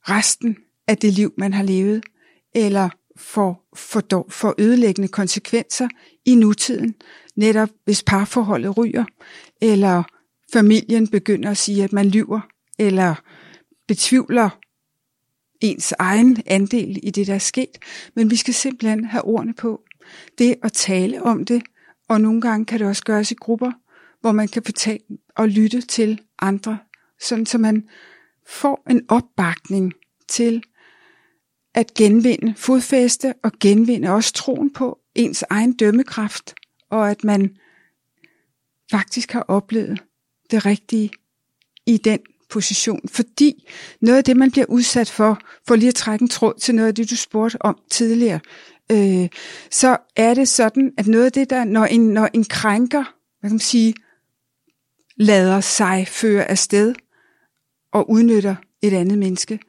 [0.00, 2.04] resten af det liv, man har levet,
[2.54, 5.88] eller for, for, for ødelæggende konsekvenser
[6.24, 6.94] i nutiden,
[7.36, 9.04] netop hvis parforholdet ryger,
[9.60, 10.02] eller
[10.52, 12.40] familien begynder at sige, at man lyver,
[12.78, 13.14] eller
[13.88, 14.50] betvivler
[15.60, 17.78] ens egen andel i det, der er sket.
[18.14, 19.82] Men vi skal simpelthen have ordene på.
[20.38, 21.62] Det at tale om det,
[22.08, 23.72] og nogle gange kan det også gøres i grupper,
[24.20, 26.78] hvor man kan fortælle og lytte til andre,
[27.20, 27.88] sådan så man
[28.46, 29.92] får en opbakning
[30.28, 30.62] til
[31.74, 36.54] at genvinde fodfæste og genvinde også troen på ens egen dømmekraft,
[36.90, 37.56] og at man
[38.90, 40.02] faktisk har oplevet
[40.50, 41.10] det rigtige
[41.86, 42.18] i den
[42.50, 43.08] position.
[43.08, 43.68] Fordi
[44.00, 46.88] noget af det, man bliver udsat for, for lige at trække en tråd til noget
[46.88, 48.40] af det, du spurgte om tidligere,
[48.92, 49.28] øh,
[49.70, 53.04] så er det sådan, at noget af det der, når en, når en krænker,
[53.40, 53.94] hvad kan man sige,
[55.16, 56.94] lader sig føre afsted
[57.92, 59.60] og udnytter et andet menneske,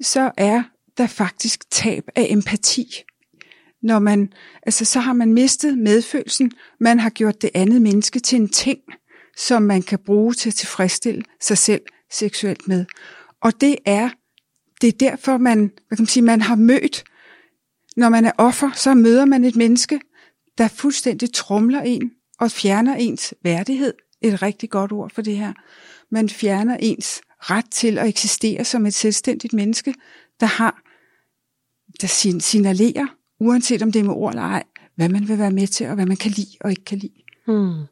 [0.00, 0.62] så er
[0.98, 3.02] der faktisk tab af empati.
[3.82, 4.32] Når man,
[4.62, 8.80] altså så har man mistet medfølelsen, man har gjort det andet menneske til en ting,
[9.36, 11.82] som man kan bruge til at tilfredsstille sig selv
[12.12, 12.84] seksuelt med.
[13.40, 14.10] Og det er,
[14.80, 17.04] det er derfor, man, hvad kan man sige, man har mødt,
[17.96, 20.00] når man er offer, så møder man et menneske,
[20.58, 23.94] der fuldstændig trumler en og fjerner ens værdighed.
[24.22, 25.52] Et rigtig godt ord for det her.
[26.10, 29.94] Man fjerner ens ret til at eksistere som et selvstændigt menneske,
[30.40, 30.82] der har,
[32.00, 32.06] der
[32.40, 33.06] signalerer,
[33.40, 34.62] uanset om det er med ord eller ej,
[34.96, 37.12] hvad man vil være med til, og hvad man kan lide og ikke kan lide.
[37.46, 37.82] Hmm.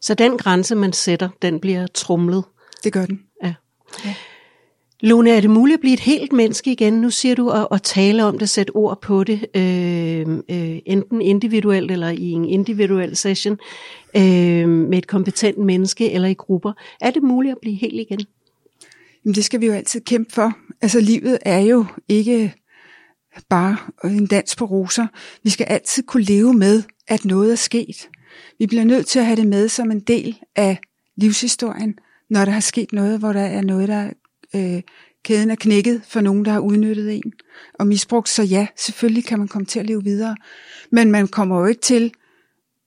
[0.00, 2.44] Så den grænse, man sætter, den bliver trumlet?
[2.84, 3.20] Det gør den.
[3.42, 3.54] Ja.
[4.04, 4.14] ja.
[5.00, 6.92] Lone, er det muligt at blive et helt menneske igen?
[6.92, 11.22] Nu siger du at, at tale om det, sætte ord på det, øh, øh, enten
[11.22, 13.58] individuelt eller i en individuel session,
[14.16, 16.72] øh, med et kompetent menneske eller i grupper.
[17.00, 18.20] Er det muligt at blive helt igen?
[19.24, 20.52] Jamen, det skal vi jo altid kæmpe for.
[20.82, 22.54] Altså, livet er jo ikke
[23.48, 25.06] bare en dans på roser.
[25.42, 28.08] Vi skal altid kunne leve med, at noget er sket.
[28.58, 30.78] Vi bliver nødt til at have det med som en del af
[31.16, 31.98] livshistorien,
[32.30, 34.10] når der har sket noget, hvor der er noget, der
[34.54, 34.82] øh,
[35.24, 37.32] kæden er knækket for nogen, der har udnyttet en
[37.74, 38.28] og misbrugt.
[38.28, 40.36] Så ja, selvfølgelig kan man komme til at leve videre.
[40.90, 42.12] Men man kommer jo ikke til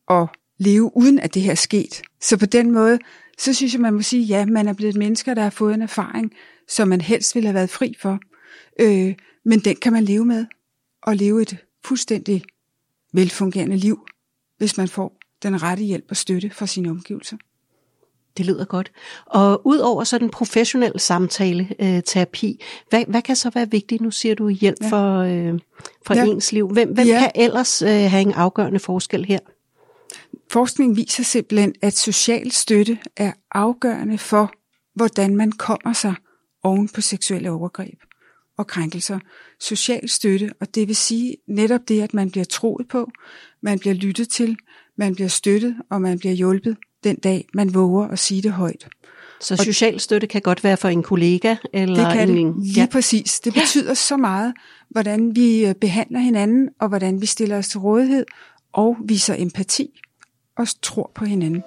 [0.10, 0.28] at
[0.60, 2.02] leve uden at det her er sket.
[2.22, 3.00] Så på den måde,
[3.38, 5.74] så synes jeg, man må sige, ja, man er blevet et menneske, der har fået
[5.74, 6.34] en erfaring,
[6.68, 8.20] som man helst ville have været fri for.
[8.80, 9.16] Øh,
[9.48, 10.46] men den kan man leve med,
[11.04, 12.44] og leve et fuldstændig
[13.14, 14.08] velfungerende liv,
[14.58, 17.38] hvis man får den rette hjælp og støtte fra sine omgivelser.
[18.38, 18.92] Det lyder godt.
[19.26, 24.02] Og ud over sådan professionel samtale, øh, terapi, hvad, hvad kan så være vigtigt?
[24.02, 24.90] Nu siger du hjælp ja.
[24.90, 25.60] for, øh,
[26.06, 26.26] for ja.
[26.26, 26.70] ens liv.
[26.70, 27.20] Hvem, hvem ja.
[27.20, 29.40] kan ellers øh, have en afgørende forskel her?
[30.52, 34.54] Forskning viser simpelthen, at social støtte er afgørende for,
[34.94, 36.16] hvordan man kommer sig
[36.64, 38.00] oven på seksuelle overgreb
[38.58, 39.20] og krænkelser.
[39.60, 43.12] Social støtte, og det vil sige netop det, at man bliver troet på,
[43.62, 44.58] man bliver lyttet til,
[44.96, 48.88] man bliver støttet, og man bliver hjulpet den dag, man våger at sige det højt.
[49.42, 51.56] Så social støtte kan godt være for en kollega?
[51.74, 52.88] Eller det kan en, det, lige ja.
[52.92, 53.40] præcis.
[53.40, 53.94] Det betyder ja.
[53.94, 54.54] så meget,
[54.90, 58.26] hvordan vi øh, behandler hinanden, og hvordan vi stiller os til rådighed,
[58.74, 60.02] og viser empati,
[60.58, 61.64] og tror på hinanden.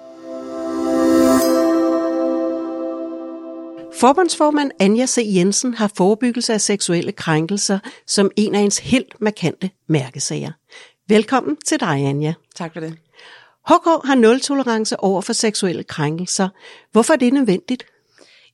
[4.01, 5.17] Forbundsformand Anja C.
[5.35, 10.51] Jensen har forebyggelse af seksuelle krænkelser som en af ens helt markante mærkesager.
[11.07, 12.33] Velkommen til dig, Anja.
[12.55, 12.97] Tak for det.
[13.67, 16.49] HK har nul tolerance over for seksuelle krænkelser.
[16.91, 17.85] Hvorfor er det nødvendigt?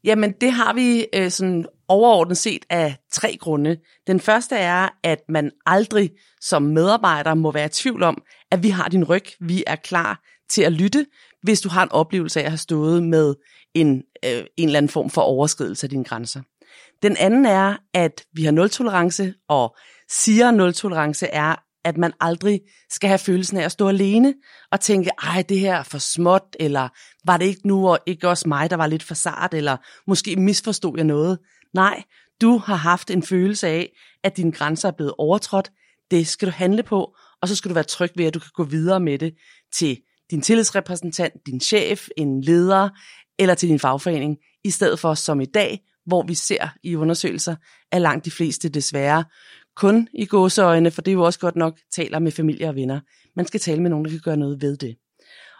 [0.03, 3.77] Jamen, det har vi øh, sådan overordnet set af tre grunde.
[4.07, 8.69] Den første er, at man aldrig som medarbejder må være i tvivl om, at vi
[8.69, 9.25] har din ryg.
[9.39, 11.05] Vi er klar til at lytte,
[11.47, 13.35] hvis du har en oplevelse af at have stået med
[13.73, 16.41] en, øh, en eller anden form for overskridelse af dine grænser.
[17.03, 19.75] Den anden er, at vi har nul tolerance, og
[20.09, 24.33] siger nul tolerance er, at man aldrig skal have følelsen af at stå alene
[24.71, 26.89] og tænke, ej, det her er for småt, eller
[27.25, 30.35] var det ikke nu og ikke også mig, der var lidt for sart, eller måske
[30.35, 31.39] misforstod jeg noget.
[31.73, 32.03] Nej,
[32.41, 33.91] du har haft en følelse af,
[34.23, 35.71] at dine grænser er blevet overtrådt.
[36.11, 38.51] Det skal du handle på, og så skal du være tryg ved, at du kan
[38.53, 39.33] gå videre med det
[39.73, 39.97] til
[40.31, 42.89] din tillidsrepræsentant, din chef, en leder
[43.39, 47.55] eller til din fagforening, i stedet for som i dag, hvor vi ser i undersøgelser,
[47.91, 49.23] at langt de fleste desværre
[49.75, 52.99] kun i gåseøjne, for det er jo også godt nok, taler med familie og venner.
[53.35, 54.97] Man skal tale med nogen, der kan gøre noget ved det.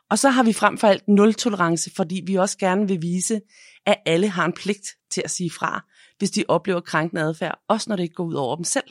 [0.09, 3.41] Og så har vi frem for alt nul tolerance, fordi vi også gerne vil vise,
[3.85, 5.85] at alle har en pligt til at sige fra,
[6.17, 8.85] hvis de oplever krænkende adfærd, også når det ikke går ud over dem selv.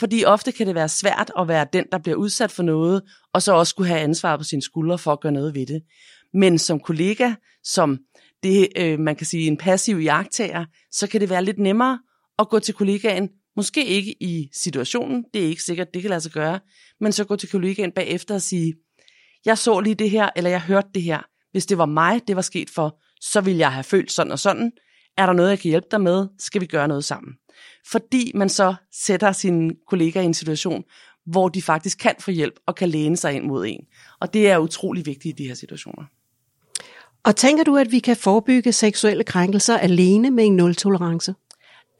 [0.00, 3.42] Fordi ofte kan det være svært at være den, der bliver udsat for noget, og
[3.42, 5.82] så også skulle have ansvar på sine skuldre for at gøre noget ved det.
[6.34, 7.98] Men som kollega, som
[8.42, 11.98] det, øh, man kan sige, en passiv jagttager, så kan det være lidt nemmere
[12.38, 16.20] at gå til kollegaen, måske ikke i situationen, det er ikke sikkert, det kan lade
[16.20, 16.60] sig gøre,
[17.00, 18.74] men så gå til kollegaen bagefter og sige,
[19.44, 21.20] jeg så lige det her, eller jeg hørte det her.
[21.52, 24.38] Hvis det var mig, det var sket for, så ville jeg have følt sådan og
[24.38, 24.72] sådan.
[25.16, 26.28] Er der noget, jeg kan hjælpe dig med?
[26.38, 27.34] Skal vi gøre noget sammen?
[27.86, 30.84] Fordi man så sætter sine kollegaer i en situation,
[31.26, 33.84] hvor de faktisk kan få hjælp og kan læne sig ind mod en.
[34.20, 36.04] Og det er utrolig vigtigt i de her situationer.
[37.24, 41.34] Og tænker du, at vi kan forebygge seksuelle krænkelser alene med en nul-tolerance?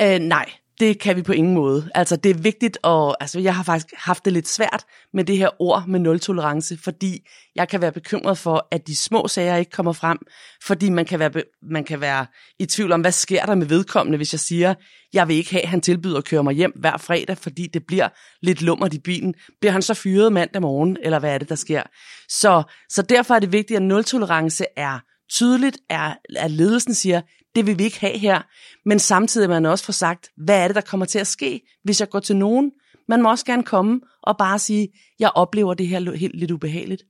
[0.03, 1.91] Uh, nej, det kan vi på ingen måde.
[1.95, 5.37] Altså det er vigtigt, og altså, jeg har faktisk haft det lidt svært med det
[5.37, 9.71] her ord med nul-tolerance, fordi jeg kan være bekymret for, at de små sager ikke
[9.71, 10.19] kommer frem,
[10.65, 11.31] fordi man kan, være,
[11.63, 12.27] man kan være
[12.59, 14.75] i tvivl om, hvad sker der med vedkommende, hvis jeg siger,
[15.13, 17.87] jeg vil ikke have, at han tilbyder at køre mig hjem hver fredag, fordi det
[17.87, 18.09] bliver
[18.43, 19.35] lidt lummert i bilen.
[19.61, 21.83] Bliver han så fyret mandag morgen, eller hvad er det, der sker?
[22.29, 24.99] Så, så derfor er det vigtigt, at nul-tolerance er
[25.31, 27.21] tydeligt, er, at ledelsen siger,
[27.55, 28.43] det vil vi ikke have her.
[28.87, 32.01] Men samtidig man også får sagt, hvad er det, der kommer til at ske, hvis
[32.01, 32.73] jeg går til nogen?
[33.09, 37.03] Man må også gerne komme og bare sige, jeg oplever det her helt lidt ubehageligt.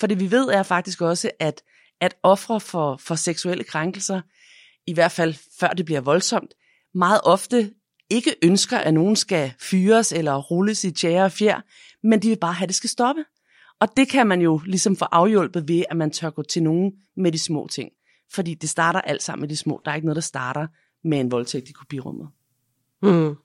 [0.00, 1.62] For det vi ved er faktisk også, at,
[2.00, 4.20] at ofre for, for seksuelle krænkelser,
[4.86, 6.54] i hvert fald før det bliver voldsomt,
[6.94, 7.70] meget ofte
[8.10, 11.60] ikke ønsker, at nogen skal fyres eller rulles i tjære og fjer,
[12.06, 13.24] men de vil bare have, at det skal stoppe.
[13.80, 16.92] Og det kan man jo ligesom få afhjulpet ved, at man tør gå til nogen
[17.16, 17.90] med de små ting.
[18.32, 19.80] Fordi det starter alt sammen med de små.
[19.84, 20.66] Der er ikke noget, der starter
[21.04, 22.28] med en voldtægt i kopirummet.
[23.02, 23.36] Mm.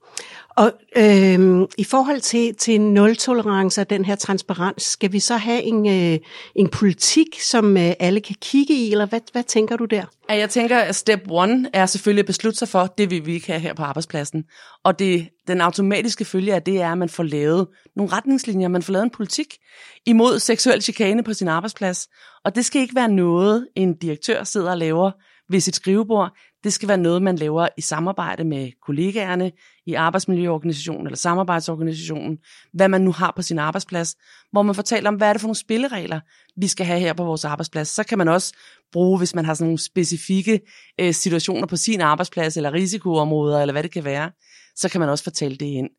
[0.58, 5.62] Og øh, i forhold til, til nul-tolerance og den her transparens, skal vi så have
[5.62, 6.20] en, øh,
[6.56, 10.06] en politik, som øh, alle kan kigge i, eller hvad, hvad tænker du der?
[10.30, 13.34] Ja, jeg tænker, at step one er selvfølgelig at beslutte sig for, det vil vi
[13.34, 14.44] ikke have her på arbejdspladsen.
[14.84, 18.84] Og det, den automatiske følge af det er, at man får lavet nogle retningslinjer, man
[18.84, 19.58] får lavet en politik
[20.06, 22.08] imod seksuel chikane på sin arbejdsplads.
[22.46, 25.12] Og det skal ikke være noget, en direktør sidder og laver
[25.50, 26.32] ved sit skrivebord.
[26.64, 29.52] Det skal være noget, man laver i samarbejde med kollegaerne
[29.86, 32.38] i arbejdsmiljøorganisationen eller samarbejdsorganisationen,
[32.74, 34.16] hvad man nu har på sin arbejdsplads,
[34.52, 36.20] hvor man fortæller om, hvad er det for nogle spilleregler,
[36.58, 37.88] vi skal have her på vores arbejdsplads.
[37.88, 38.54] Så kan man også
[38.92, 40.60] bruge, hvis man har sådan nogle specifikke
[41.00, 44.32] øh, situationer på sin arbejdsplads, eller risikoområder, eller hvad det kan være,
[44.76, 45.90] så kan man også fortælle det ind.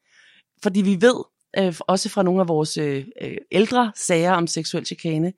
[0.63, 1.17] Fordi vi ved,
[1.59, 5.33] øh, også fra nogle af vores øh, øh ældre sager om seksuel chikane,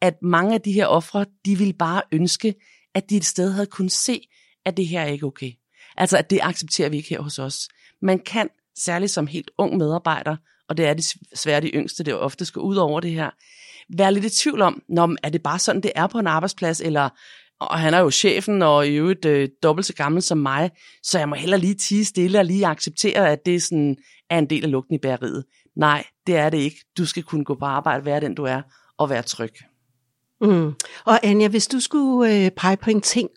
[0.00, 2.54] at mange af de her ofre, de vil bare ønske,
[2.94, 4.20] at de et sted havde kunnet se,
[4.64, 5.52] at det her er ikke okay.
[5.96, 7.68] Altså, at det accepterer vi ikke her hos os.
[8.02, 10.36] Man kan, særligt som helt ung medarbejder,
[10.68, 13.30] og det er desværre de yngste, det ofte skal ud over det her,
[13.96, 16.80] være lidt i tvivl om, når, er det bare sådan, det er på en arbejdsplads,
[16.80, 17.08] eller
[17.60, 20.70] og han er jo chefen, og i øvrigt øh, dobbelt så gammel som mig,
[21.02, 23.96] så jeg må heller lige tige stille og lige acceptere, at det sådan
[24.30, 25.44] er en del af lugten i bæreriet.
[25.76, 26.76] Nej, det er det ikke.
[26.98, 28.62] Du skal kunne gå på arbejde, være den du er,
[28.98, 29.52] og være tryg.
[30.40, 30.74] Mm.
[31.04, 33.30] Og Anja, hvis du skulle øh, pege på en ting,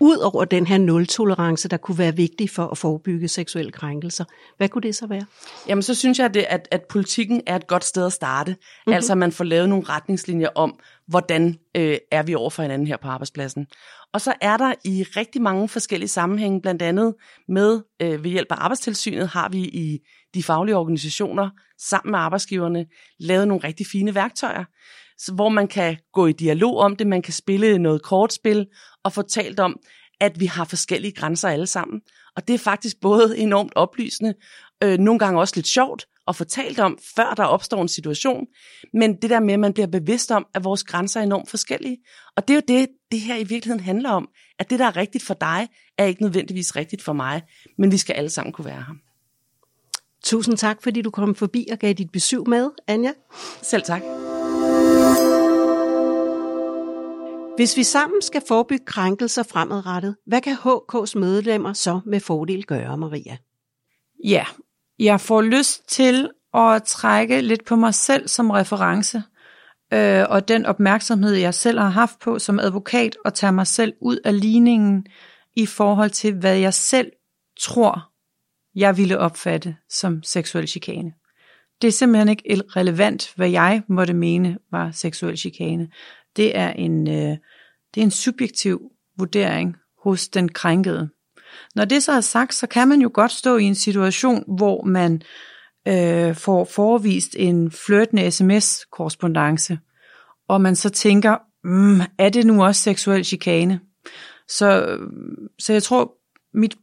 [0.00, 4.24] ud over den her nul-tolerance, der kunne være vigtig for at forebygge seksuelle krænkelser,
[4.56, 5.24] hvad kunne det så være?
[5.68, 8.52] Jamen, så synes jeg, at, det, at, at politikken er et godt sted at starte.
[8.52, 8.92] Mm-hmm.
[8.92, 12.86] Altså, at man får lavet nogle retningslinjer om, hvordan øh, er vi over for hinanden
[12.86, 13.66] her på arbejdspladsen.
[14.12, 17.14] Og så er der i rigtig mange forskellige sammenhænge, blandt andet
[17.48, 19.98] med øh, ved hjælp af arbejdstilsynet, har vi i
[20.34, 22.86] de faglige organisationer sammen med arbejdsgiverne
[23.20, 24.64] lavet nogle rigtig fine værktøjer,
[25.34, 28.66] hvor man kan gå i dialog om det, man kan spille noget kortspil
[29.04, 29.76] og få talt om,
[30.20, 32.00] at vi har forskellige grænser alle sammen.
[32.36, 34.34] Og det er faktisk både enormt oplysende,
[34.82, 38.46] øh, nogle gange også lidt sjovt at få talt om, før der opstår en situation.
[38.92, 41.98] Men det der med, at man bliver bevidst om, at vores grænser er enormt forskellige.
[42.36, 44.28] Og det er jo det, det her i virkeligheden handler om.
[44.58, 47.42] At det, der er rigtigt for dig, er ikke nødvendigvis rigtigt for mig.
[47.78, 48.94] Men vi skal alle sammen kunne være her.
[50.24, 53.12] Tusind tak, fordi du kom forbi og gav dit besøg med, Anja.
[53.62, 54.35] Selv tak.
[57.56, 62.96] Hvis vi sammen skal forebygge krænkelser fremadrettet, hvad kan HK's medlemmer så med fordel gøre,
[62.96, 63.36] Maria?
[64.24, 64.44] Ja,
[64.98, 69.22] jeg får lyst til at trække lidt på mig selv som reference,
[69.92, 73.94] øh, og den opmærksomhed, jeg selv har haft på som advokat, og tage mig selv
[74.00, 75.06] ud af ligningen
[75.56, 77.12] i forhold til, hvad jeg selv
[77.60, 78.10] tror,
[78.74, 81.12] jeg ville opfatte som seksuel chikane.
[81.82, 85.88] Det er simpelthen ikke relevant, hvad jeg måtte mene var seksuel chikane.
[86.36, 87.36] Det er en, øh,
[87.94, 88.80] det er en subjektiv
[89.18, 91.08] vurdering hos den krænkede.
[91.74, 94.84] Når det så er sagt, så kan man jo godt stå i en situation, hvor
[94.84, 95.22] man
[95.88, 99.78] øh, får forvist en flirtende sms-korrespondence,
[100.48, 103.80] og man så tænker, mm, er det nu også seksuel chikane?
[104.48, 104.98] Så,
[105.58, 106.12] så jeg tror,
[106.54, 106.76] mit,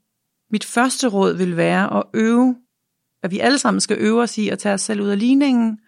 [0.51, 2.55] mit første råd vil være at øve,
[3.23, 5.79] at vi alle sammen skal øve os i at tage os selv ud af ligningen,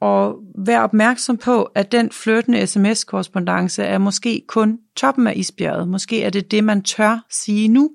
[0.00, 5.88] og vær opmærksom på, at den flirtende sms-korrespondence er måske kun toppen af isbjerget.
[5.88, 7.90] Måske er det det, man tør sige nu,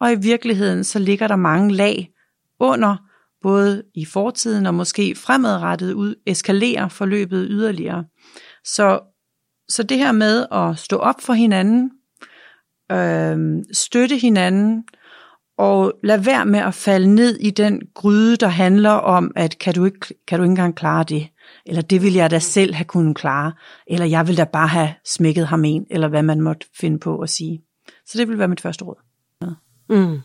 [0.00, 2.10] og i virkeligheden så ligger der mange lag
[2.60, 2.96] under,
[3.42, 8.04] både i fortiden og måske fremadrettet ud, eskalerer forløbet yderligere.
[8.64, 9.00] Så,
[9.68, 11.90] så det her med at stå op for hinanden,
[12.92, 14.84] øh, støtte hinanden,
[15.60, 19.74] og lad være med at falde ned i den gryde, der handler om, at kan
[19.74, 21.28] du ikke, kan du ikke engang klare det?
[21.66, 23.52] Eller det vil jeg da selv have kunnet klare.
[23.86, 27.18] Eller jeg vil da bare have smækket ham en, eller hvad man måtte finde på
[27.18, 27.62] at sige.
[28.06, 28.96] Så det vil være mit første råd.
[29.88, 30.20] Mm.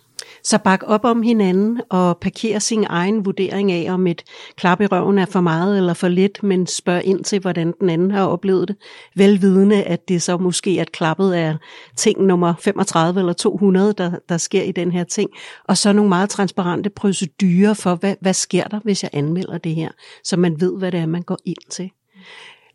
[0.46, 4.24] Så bak op om hinanden og parker sin egen vurdering af, om et
[4.56, 7.90] klap i røven er for meget eller for lidt, men spørg ind til, hvordan den
[7.90, 8.76] anden har oplevet det.
[9.16, 11.58] Velvidende, at det så måske at klappet er
[11.96, 15.30] ting nummer 35 eller 200, der, der sker i den her ting.
[15.68, 19.76] Og så nogle meget transparente procedurer for, hvad, hvad sker der, hvis jeg anmelder det
[19.76, 19.90] her,
[20.24, 21.92] så man ved, hvad det er, man går ind til.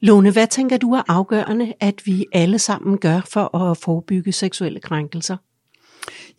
[0.00, 4.80] Lone, hvad tænker du er afgørende, at vi alle sammen gør for at forebygge seksuelle
[4.80, 5.36] krænkelser?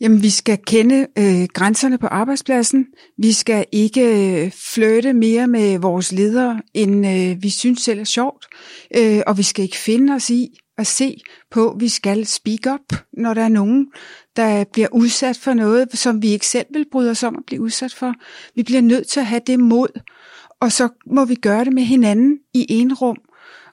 [0.00, 2.86] Jamen, vi skal kende øh, grænserne på arbejdspladsen.
[3.18, 8.04] Vi skal ikke øh, flytte mere med vores ledere, end øh, vi synes selv er
[8.04, 8.46] sjovt.
[8.96, 11.20] Øh, og vi skal ikke finde os i at se
[11.50, 13.86] på, at vi skal speak up, når der er nogen,
[14.36, 17.62] der bliver udsat for noget, som vi ikke selv vil bryde os om at blive
[17.62, 18.14] udsat for.
[18.54, 20.00] Vi bliver nødt til at have det mod,
[20.60, 23.16] og så må vi gøre det med hinanden i en rum.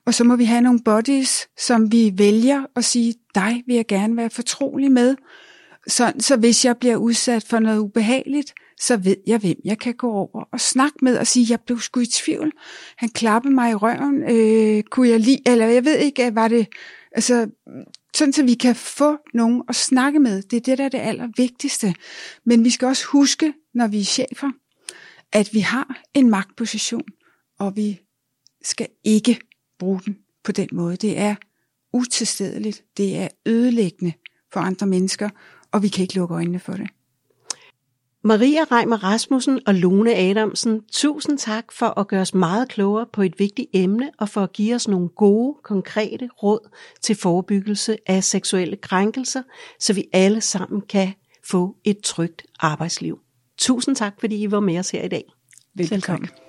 [0.05, 3.87] Og så må vi have nogle bodies, som vi vælger at sige, dig vil jeg
[3.87, 5.15] gerne være fortrolig med.
[5.89, 9.93] Sådan, så hvis jeg bliver udsat for noget ubehageligt, så ved jeg, hvem jeg kan
[9.93, 12.51] gå over og snakke med og sige, jeg blev sgu i tvivl.
[12.97, 14.23] Han klappede mig i røven.
[14.23, 16.67] Øh, kunne jeg lide, eller jeg ved ikke, var det,
[17.11, 17.49] altså,
[18.13, 20.41] sådan så vi kan få nogen at snakke med.
[20.41, 21.95] Det er det, der er det allervigtigste.
[22.45, 24.51] Men vi skal også huske, når vi er chefer,
[25.31, 27.05] at vi har en magtposition,
[27.59, 27.99] og vi
[28.63, 29.39] skal ikke
[29.79, 30.95] bruge den på den måde.
[30.95, 31.35] Det er
[31.93, 32.83] utilstedeligt.
[32.97, 34.13] Det er ødelæggende
[34.53, 35.29] for andre mennesker,
[35.71, 36.87] og vi kan ikke lukke øjnene for det.
[38.23, 43.21] Maria Reimer Rasmussen og Lone Adamsen, tusind tak for at gøre os meget klogere på
[43.21, 46.69] et vigtigt emne og for at give os nogle gode, konkrete råd
[47.01, 49.41] til forebyggelse af seksuelle krænkelser,
[49.79, 51.13] så vi alle sammen kan
[51.45, 53.19] få et trygt arbejdsliv.
[53.57, 55.23] Tusind tak, fordi I var med os her i dag.
[55.75, 56.27] Velbekomme.
[56.27, 56.48] tak.